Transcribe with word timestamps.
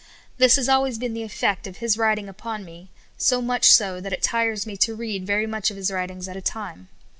This 0.39 0.55
has 0.55 0.67
always 0.67 0.97
been 0.97 1.13
the 1.13 1.21
effect 1.21 1.67
of 1.67 1.77
His 1.77 1.95
writing 1.95 2.27
upon 2.27 2.65
me, 2.65 2.89
so 3.19 3.39
much 3.39 3.71
so 3.71 4.01
that 4.01 4.11
it 4.11 4.23
tires 4.23 4.65
me 4.65 4.75
to 4.77 4.95
read 4.95 5.27
very 5.27 5.45
much 5.45 5.69
of 5.69 5.77
his 5.77 5.91
writings 5.91 6.27
at 6.27 6.35
a 6.35 6.41
time. 6.41 6.89